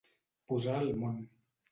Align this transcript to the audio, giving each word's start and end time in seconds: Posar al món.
Posar 0.53 0.77
al 0.77 0.89
món. 1.03 1.19